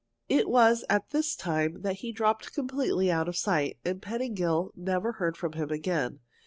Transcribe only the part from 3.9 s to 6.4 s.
Pettingill never heard from him again.